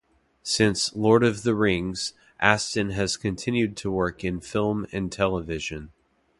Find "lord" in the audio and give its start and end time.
0.95-1.21